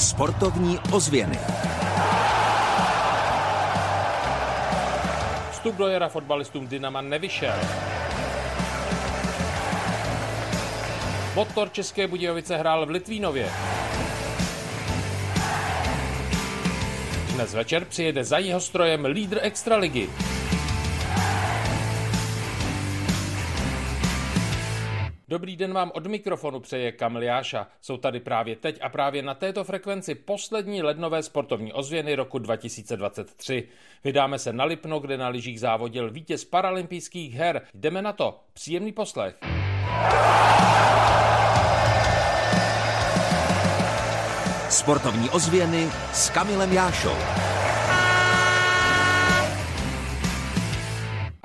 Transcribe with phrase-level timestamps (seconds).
[0.00, 1.38] Sportovní ozvěny.
[5.50, 7.54] Vstup do jara fotbalistům Dynama nevyšel.
[11.34, 13.50] Motor České Budějovice hrál v Litvínově.
[17.34, 20.08] Dnes večer přijede za jeho strojem lídr Extraligy.
[25.30, 27.66] Dobrý den vám od mikrofonu přeje Kamil Jáša.
[27.80, 33.68] Jsou tady právě teď a právě na této frekvenci poslední lednové sportovní ozvěny roku 2023.
[34.04, 37.62] Vydáme se na Lipno, kde na lyžích závodil vítěz paralympijských her.
[37.74, 38.40] Jdeme na to.
[38.52, 39.36] Příjemný poslech.
[44.68, 47.49] Sportovní ozvěny s Kamilem Jášou.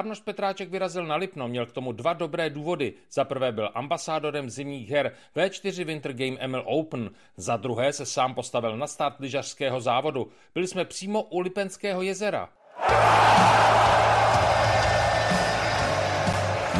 [0.00, 2.92] Arnošt Petráček vyrazil na Lipno, měl k tomu dva dobré důvody.
[3.12, 8.34] Za prvé byl ambasádorem zimních her V4 Winter Game ML Open, za druhé se sám
[8.34, 10.28] postavil na start lyžařského závodu.
[10.54, 12.48] Byli jsme přímo u Lipenského jezera.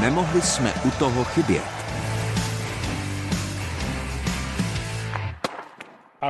[0.01, 1.80] Nemohli jsme u toho chybět.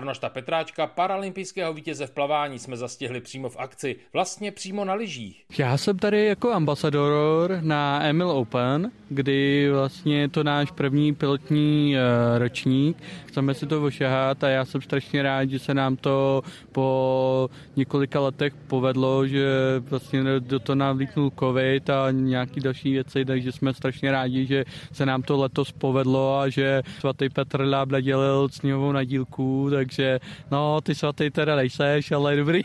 [0.01, 5.45] Arnošta Petráčka, paralympijského vítěze v plavání, jsme zastihli přímo v akci, vlastně přímo na lyžích.
[5.59, 11.95] Já jsem tady jako ambasador na Emil Open, kdy vlastně je to náš první pilotní
[11.95, 12.97] uh, ročník.
[13.27, 18.21] Chceme si to ošahat a já jsem strašně rád, že se nám to po několika
[18.21, 19.47] letech povedlo, že
[19.81, 24.65] vlastně do toho nám vlítnul covid a nějaký další věci, takže jsme strašně rádi, že
[24.93, 30.81] se nám to letos povedlo a že svatý Petr Lábla dělal sněhovou nadílku, takže no,
[30.81, 32.63] ty svatý teda nejseš, ale dobrý.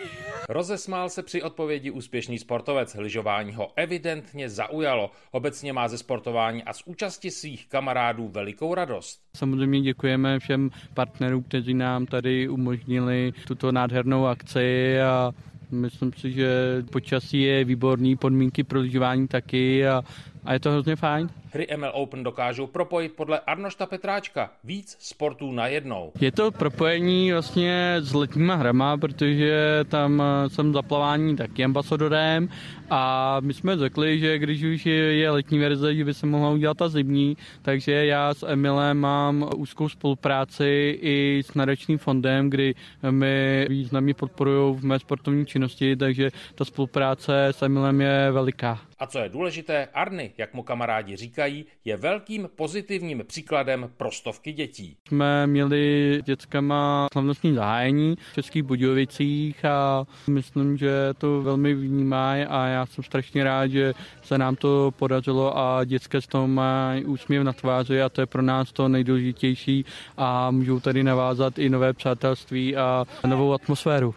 [0.49, 2.95] Rozesmál se při odpovědi úspěšný sportovec.
[2.99, 5.11] Lyžování ho evidentně zaujalo.
[5.31, 9.19] Obecně má ze sportování a z účasti svých kamarádů velikou radost.
[9.35, 15.31] Samozřejmě děkujeme všem partnerům, kteří nám tady umožnili tuto nádhernou akci a
[15.71, 16.49] Myslím si, že
[16.91, 20.01] počasí je výborný, podmínky pro lyžování taky a,
[20.45, 21.29] a je to hrozně fajn.
[21.53, 26.11] Hry ML Open dokážou propojit podle Arnošta Petráčka víc sportů na jednou.
[26.21, 32.49] Je to propojení vlastně s letníma hrama, protože tam jsem za plavání taky ambasadorem
[32.89, 36.77] a my jsme řekli, že když už je letní verze, že by se mohla udělat
[36.77, 42.75] ta zimní, takže já s Emilem mám úzkou spolupráci i s nadačním fondem, kdy
[43.09, 48.79] mi významně podporují v mé sportovní činnosti, takže ta spolupráce s Emilem je veliká.
[48.99, 54.53] A co je důležité, Arny, jak mu kamarádi říkají, je velkým pozitivním příkladem pro stovky
[54.53, 54.97] dětí.
[55.07, 62.65] Jsme měli dětskama slavnostní zahájení v Českých Budějovicích a myslím, že to velmi vnímají a
[62.67, 67.43] já jsem strašně rád, že se nám to podařilo a dětské z toho mají úsměv
[67.43, 69.85] na tváři a to je pro nás to nejdůležitější
[70.17, 74.15] a můžou tady navázat i nové přátelství a novou atmosféru.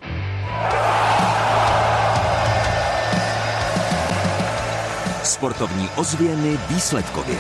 [5.39, 7.39] Sportovní ozvěny výsledkově.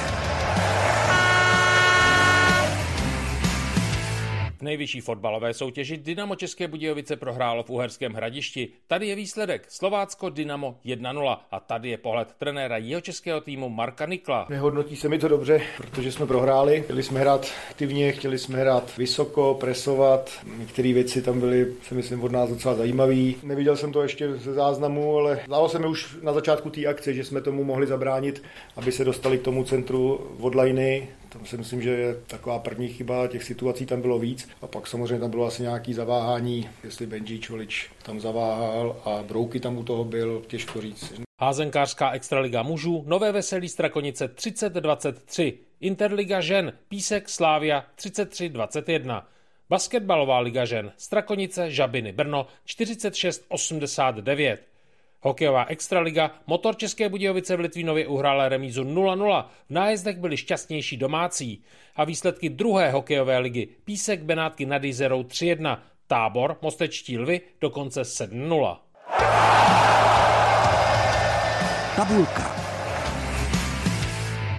[4.58, 8.68] V nejvyšší fotbalové soutěži Dynamo České Budějovice prohrálo v Uherském hradišti.
[8.86, 14.06] Tady je výsledek Slovácko Dynamo 1-0 a tady je pohled trenéra jeho českého týmu Marka
[14.06, 14.46] Nikla.
[14.48, 16.82] Nehodnotí se mi to dobře, protože jsme prohráli.
[16.82, 20.30] Chtěli jsme hrát aktivně, chtěli jsme hrát vysoko, presovat.
[20.58, 23.32] Některé věci tam byly, si myslím, od nás docela zajímavé.
[23.42, 27.14] Neviděl jsem to ještě ze záznamu, ale zdálo se mi už na začátku té akce,
[27.14, 28.42] že jsme tomu mohli zabránit,
[28.76, 31.08] aby se dostali k tomu centru vodliny.
[31.28, 34.48] Tam si myslím, že je taková první chyba, těch situací tam bylo víc.
[34.62, 39.60] A pak samozřejmě tam bylo asi nějaký zaváhání, jestli Benji Čolič tam zaváhal a Brouky
[39.60, 41.12] tam u toho byl, těžko říct.
[41.40, 49.22] Házenkářská extraliga mužů, Nové Veselí Strakonice 30-23, Interliga žen, Písek Slávia 33-21.
[49.68, 54.58] Basketbalová liga žen, Strakonice, Žabiny, Brno 46-89.
[55.20, 59.44] Hokejová extraliga Motor České Budějovice v Litvínově uhrála remízu 0-0.
[59.66, 61.62] V nájezdech byli šťastnější domácí.
[61.96, 65.78] A výsledky druhé hokejové ligy Písek Benátky nad Jizerou 3-1.
[66.06, 68.78] Tábor Mostečtí lvy dokonce 7-0.
[71.96, 72.57] Tabulka.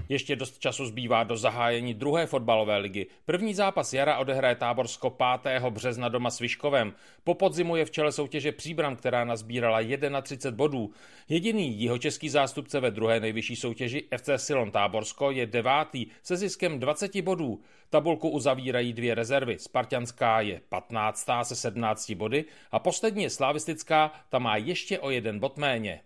[0.09, 3.07] Ještě dost času zbývá do zahájení druhé fotbalové ligy.
[3.25, 5.63] První zápas jara odehraje Táborsko 5.
[5.69, 6.93] března doma s Vyškovem.
[7.23, 9.79] Po podzimu je v čele soutěže Příbram, která nazbírala
[10.21, 10.91] 31 bodů.
[11.29, 17.21] Jediný jihočeský zástupce ve druhé nejvyšší soutěži FC Silon Táborsko je devátý se ziskem 20
[17.21, 17.61] bodů.
[17.89, 19.59] Tabulku uzavírají dvě rezervy.
[19.59, 21.29] Spartianská je 15.
[21.43, 26.01] se 17 body a poslední je Slavistická, ta má ještě o jeden bod méně.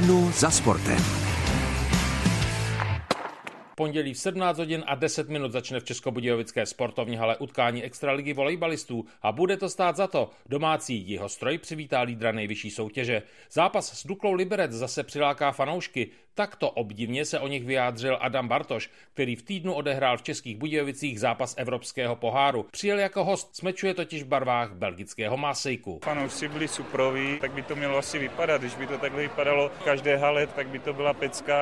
[0.00, 1.30] Týdnu za sportem.
[3.80, 9.04] pondělí v 17 hodin a 10 minut začne v Českobudějovické sportovní hale utkání extraligy volejbalistů
[9.22, 10.30] a bude to stát za to.
[10.46, 13.22] Domácí jeho stroj přivítá lídra nejvyšší soutěže.
[13.50, 16.10] Zápas s Duklou Liberec zase přiláká fanoušky.
[16.40, 21.20] Takto obdivně se o nich vyjádřil Adam Bartoš, který v týdnu odehrál v Českých Budějovicích
[21.20, 22.66] zápas Evropského poháru.
[22.70, 26.00] Přijel jako host, smečuje totiž v barvách belgického Masejku.
[26.04, 28.60] Fanoušci byli suproví, tak by to mělo asi vypadat.
[28.60, 31.56] Když by to takhle vypadalo každé hale, tak by to byla pecka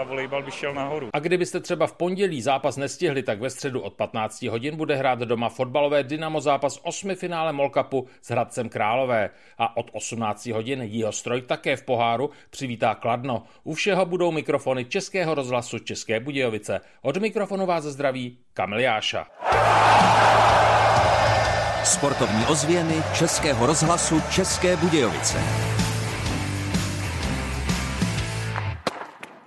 [0.00, 1.08] a volejbal by šel nahoru.
[1.12, 5.18] A kdybyste třeba v pondělí zápas nestihli, tak ve středu od 15 hodin bude hrát
[5.18, 9.30] doma fotbalové Dynamo zápas osmi finále Molkapu s Hradcem Králové.
[9.58, 13.42] A od 18 hodin jeho stroj také v poháru přivítá Kladno.
[13.64, 16.80] U všeho budou mikrofony Českého rozhlasu České Budějovice.
[17.02, 19.26] Od mikrofonu vás zdraví Kamil Jáša.
[21.84, 25.75] Sportovní ozvěny Českého rozhlasu České Budějovice.